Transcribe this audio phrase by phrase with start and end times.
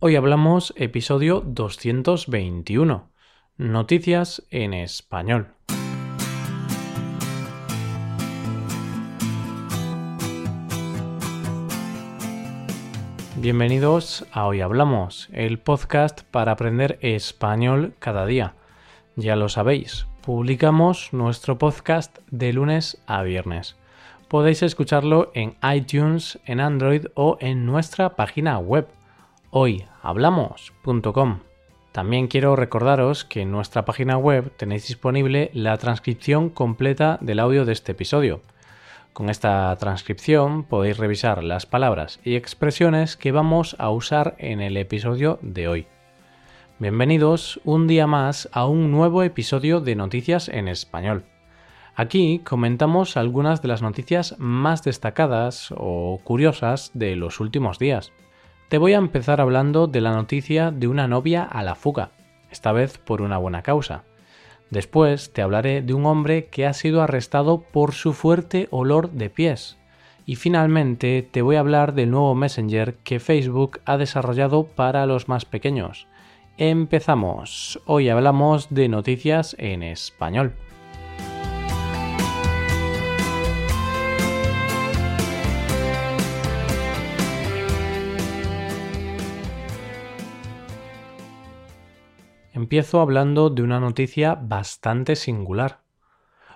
[0.00, 3.10] Hoy hablamos episodio 221.
[3.56, 5.48] Noticias en español.
[13.38, 18.54] Bienvenidos a Hoy Hablamos, el podcast para aprender español cada día.
[19.16, 23.74] Ya lo sabéis, publicamos nuestro podcast de lunes a viernes.
[24.28, 28.86] Podéis escucharlo en iTunes, en Android o en nuestra página web
[29.50, 31.40] hoyhablamos.com.
[31.92, 37.64] También quiero recordaros que en nuestra página web tenéis disponible la transcripción completa del audio
[37.64, 38.42] de este episodio.
[39.12, 44.76] Con esta transcripción podéis revisar las palabras y expresiones que vamos a usar en el
[44.76, 45.86] episodio de hoy.
[46.78, 51.24] Bienvenidos un día más a un nuevo episodio de Noticias en Español.
[51.96, 58.12] Aquí comentamos algunas de las noticias más destacadas o curiosas de los últimos días.
[58.68, 62.10] Te voy a empezar hablando de la noticia de una novia a la fuga,
[62.50, 64.04] esta vez por una buena causa.
[64.68, 69.30] Después te hablaré de un hombre que ha sido arrestado por su fuerte olor de
[69.30, 69.78] pies.
[70.26, 75.28] Y finalmente te voy a hablar del nuevo Messenger que Facebook ha desarrollado para los
[75.28, 76.06] más pequeños.
[76.58, 77.80] Empezamos.
[77.86, 80.52] Hoy hablamos de noticias en español.
[92.68, 95.80] Empiezo hablando de una noticia bastante singular.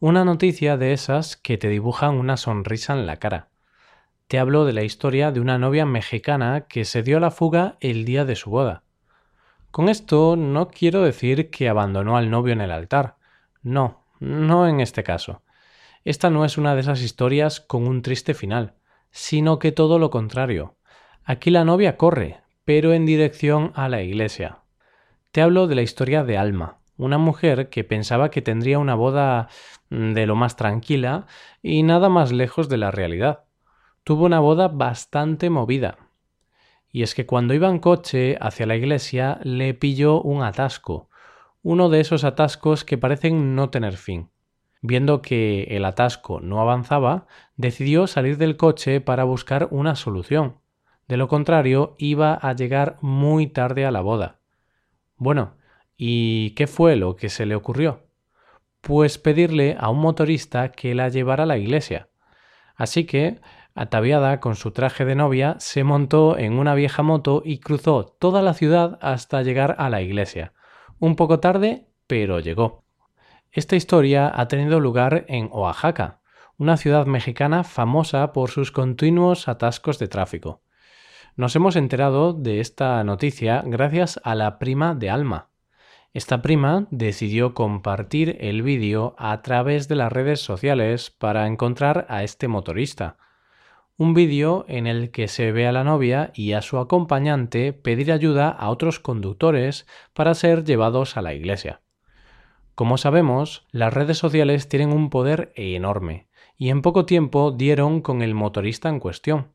[0.00, 3.48] Una noticia de esas que te dibujan una sonrisa en la cara.
[4.28, 7.78] Te hablo de la historia de una novia mexicana que se dio a la fuga
[7.80, 8.82] el día de su boda.
[9.70, 13.16] Con esto no quiero decir que abandonó al novio en el altar.
[13.62, 15.40] No, no en este caso.
[16.04, 18.74] Esta no es una de esas historias con un triste final,
[19.10, 20.76] sino que todo lo contrario.
[21.24, 24.63] Aquí la novia corre, pero en dirección a la iglesia,
[25.34, 29.48] te hablo de la historia de Alma, una mujer que pensaba que tendría una boda
[29.90, 31.26] mm, de lo más tranquila
[31.60, 33.42] y nada más lejos de la realidad.
[34.04, 35.98] Tuvo una boda bastante movida.
[36.92, 41.10] Y es que cuando iba en coche hacia la iglesia le pilló un atasco,
[41.64, 44.30] uno de esos atascos que parecen no tener fin.
[44.82, 50.60] Viendo que el atasco no avanzaba, decidió salir del coche para buscar una solución.
[51.08, 54.43] De lo contrario, iba a llegar muy tarde a la boda.
[55.16, 55.56] Bueno,
[55.96, 58.04] ¿y qué fue lo que se le ocurrió?
[58.80, 62.08] Pues pedirle a un motorista que la llevara a la iglesia.
[62.74, 63.40] Así que,
[63.74, 68.42] ataviada con su traje de novia, se montó en una vieja moto y cruzó toda
[68.42, 70.52] la ciudad hasta llegar a la iglesia.
[70.98, 72.84] Un poco tarde, pero llegó.
[73.52, 76.20] Esta historia ha tenido lugar en Oaxaca,
[76.58, 80.63] una ciudad mexicana famosa por sus continuos atascos de tráfico.
[81.36, 85.48] Nos hemos enterado de esta noticia gracias a la prima de Alma.
[86.12, 92.22] Esta prima decidió compartir el vídeo a través de las redes sociales para encontrar a
[92.22, 93.16] este motorista.
[93.96, 98.12] Un vídeo en el que se ve a la novia y a su acompañante pedir
[98.12, 101.80] ayuda a otros conductores para ser llevados a la iglesia.
[102.76, 108.22] Como sabemos, las redes sociales tienen un poder enorme, y en poco tiempo dieron con
[108.22, 109.54] el motorista en cuestión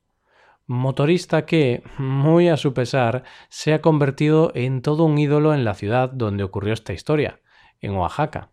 [0.70, 5.74] motorista que, muy a su pesar, se ha convertido en todo un ídolo en la
[5.74, 7.42] ciudad donde ocurrió esta historia,
[7.82, 8.52] en Oaxaca.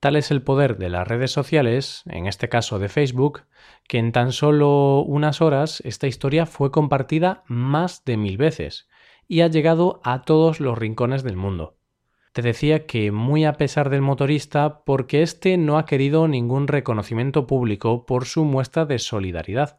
[0.00, 3.42] Tal es el poder de las redes sociales, en este caso de Facebook,
[3.86, 8.88] que en tan solo unas horas esta historia fue compartida más de mil veces
[9.28, 11.76] y ha llegado a todos los rincones del mundo.
[12.32, 17.46] Te decía que muy a pesar del motorista porque éste no ha querido ningún reconocimiento
[17.46, 19.78] público por su muestra de solidaridad,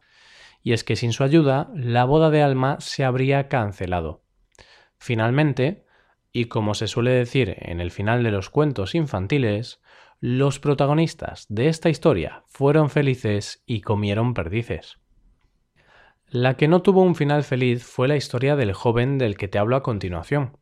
[0.66, 4.24] y es que sin su ayuda la boda de Alma se habría cancelado.
[4.98, 5.86] Finalmente,
[6.32, 9.80] y como se suele decir en el final de los cuentos infantiles,
[10.18, 14.98] los protagonistas de esta historia fueron felices y comieron perdices.
[16.26, 19.58] La que no tuvo un final feliz fue la historia del joven del que te
[19.60, 20.58] hablo a continuación.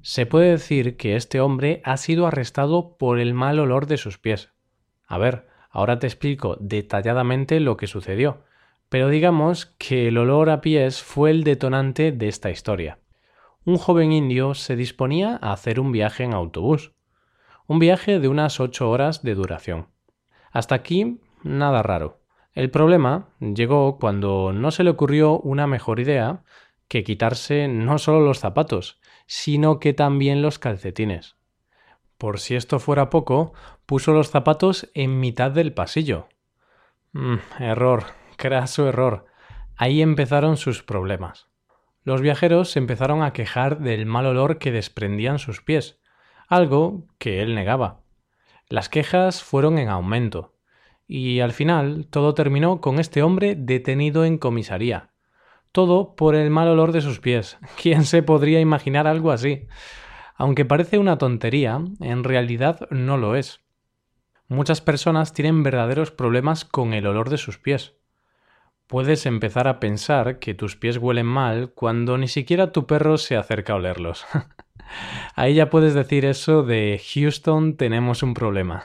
[0.00, 4.16] Se puede decir que este hombre ha sido arrestado por el mal olor de sus
[4.16, 4.52] pies.
[5.08, 8.44] A ver, ahora te explico detalladamente lo que sucedió,
[8.94, 13.00] pero digamos que el olor a pies fue el detonante de esta historia.
[13.64, 16.92] Un joven indio se disponía a hacer un viaje en autobús,
[17.66, 19.88] un viaje de unas ocho horas de duración.
[20.52, 22.20] Hasta aquí, nada raro.
[22.52, 26.44] El problema llegó cuando no se le ocurrió una mejor idea
[26.86, 31.34] que quitarse no solo los zapatos, sino que también los calcetines.
[32.16, 33.54] Por si esto fuera poco,
[33.86, 36.28] puso los zapatos en mitad del pasillo.
[37.12, 38.04] Mm, error,
[38.36, 39.26] craso error.
[39.76, 41.48] Ahí empezaron sus problemas.
[42.02, 45.98] los viajeros se empezaron a quejar del mal olor que desprendían sus pies,
[46.48, 48.02] algo que él negaba.
[48.68, 50.54] Las quejas fueron en aumento,
[51.06, 55.10] y al final todo terminó con este hombre detenido en comisaría.
[55.72, 57.58] Todo por el mal olor de sus pies.
[57.82, 59.66] ¿Quién se podría imaginar algo así?
[60.36, 63.60] Aunque parece una tontería, en realidad no lo es.
[64.48, 67.94] Muchas personas tienen verdaderos problemas con el olor de sus pies.
[68.86, 73.36] Puedes empezar a pensar que tus pies huelen mal cuando ni siquiera tu perro se
[73.36, 74.26] acerca a olerlos.
[75.34, 78.84] Ahí ya puedes decir eso de Houston tenemos un problema.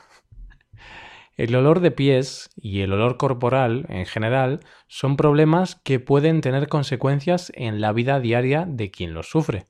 [1.36, 6.68] El olor de pies y el olor corporal en general son problemas que pueden tener
[6.68, 9.66] consecuencias en la vida diaria de quien los sufre.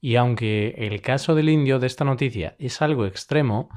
[0.00, 3.68] Y aunque el caso del indio de esta noticia es algo extremo,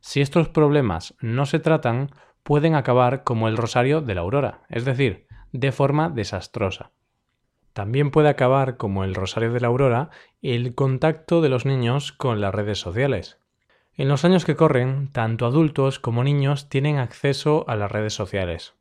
[0.00, 2.10] si estos problemas no se tratan,
[2.42, 6.90] pueden acabar como el rosario de la aurora, es decir, de forma desastrosa.
[7.72, 10.10] También puede acabar como el rosario de la aurora
[10.42, 13.38] el contacto de los niños con las redes sociales.
[13.94, 18.74] En los años que corren, tanto adultos como niños tienen acceso a las redes sociales.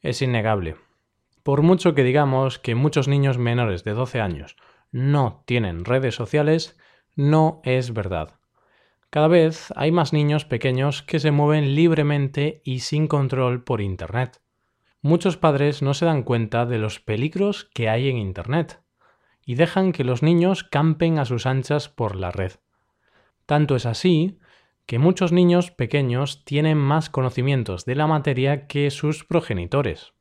[0.00, 0.76] Es innegable.
[1.42, 4.56] Por mucho que digamos que muchos niños menores de 12 años
[4.90, 6.76] no tienen redes sociales,
[7.14, 8.40] no es verdad.
[9.10, 14.40] Cada vez hay más niños pequeños que se mueven libremente y sin control por Internet.
[15.06, 18.82] Muchos padres no se dan cuenta de los peligros que hay en Internet
[19.44, 22.54] y dejan que los niños campen a sus anchas por la red.
[23.46, 24.40] Tanto es así
[24.84, 30.12] que muchos niños pequeños tienen más conocimientos de la materia que sus progenitores.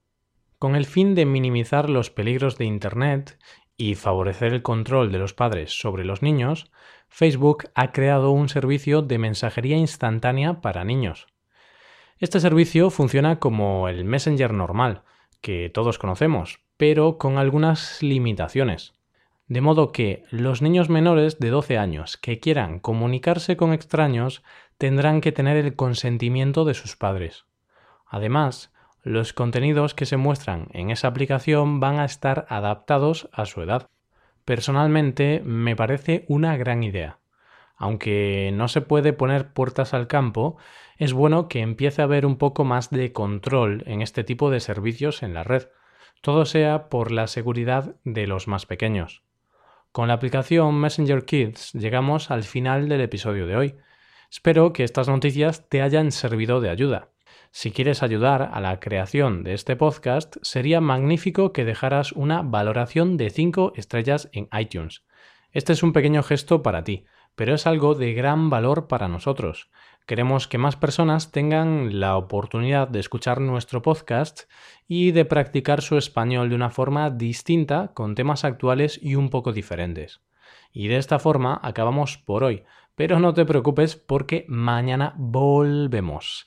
[0.59, 3.39] Con el fin de minimizar los peligros de Internet
[3.77, 6.71] y favorecer el control de los padres sobre los niños,
[7.09, 11.25] Facebook ha creado un servicio de mensajería instantánea para niños.
[12.17, 15.03] Este servicio funciona como el Messenger normal,
[15.41, 18.93] que todos conocemos, pero con algunas limitaciones.
[19.47, 24.43] De modo que los niños menores de 12 años que quieran comunicarse con extraños
[24.77, 27.45] tendrán que tener el consentimiento de sus padres.
[28.07, 28.73] Además,
[29.03, 33.89] los contenidos que se muestran en esa aplicación van a estar adaptados a su edad.
[34.45, 37.19] Personalmente me parece una gran idea.
[37.85, 40.57] Aunque no se puede poner puertas al campo,
[40.97, 44.59] es bueno que empiece a haber un poco más de control en este tipo de
[44.59, 45.67] servicios en la red,
[46.21, 49.21] todo sea por la seguridad de los más pequeños.
[49.91, 53.75] Con la aplicación Messenger Kids llegamos al final del episodio de hoy.
[54.31, 57.09] Espero que estas noticias te hayan servido de ayuda.
[57.51, 63.15] Si quieres ayudar a la creación de este podcast, sería magnífico que dejaras una valoración
[63.15, 65.03] de 5 estrellas en iTunes.
[65.51, 67.05] Este es un pequeño gesto para ti,
[67.35, 69.69] pero es algo de gran valor para nosotros.
[70.05, 74.43] Queremos que más personas tengan la oportunidad de escuchar nuestro podcast
[74.87, 79.51] y de practicar su español de una forma distinta, con temas actuales y un poco
[79.51, 80.21] diferentes.
[80.71, 82.63] Y de esta forma acabamos por hoy,
[82.95, 86.45] pero no te preocupes porque mañana volvemos.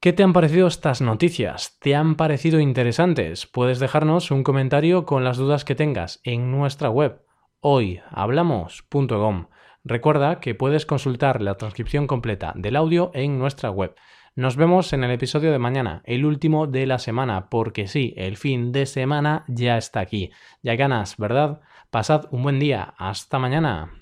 [0.00, 1.78] ¿Qué te han parecido estas noticias?
[1.80, 3.46] ¿Te han parecido interesantes?
[3.46, 7.24] Puedes dejarnos un comentario con las dudas que tengas en nuestra web
[7.60, 9.46] hoyhablamos.com.
[9.84, 13.94] Recuerda que puedes consultar la transcripción completa del audio en nuestra web.
[14.34, 18.36] Nos vemos en el episodio de mañana, el último de la semana, porque sí, el
[18.36, 20.30] fin de semana ya está aquí.
[20.62, 21.60] Ya ganas, ¿verdad?
[21.90, 22.94] Pasad un buen día.
[22.98, 23.97] Hasta mañana.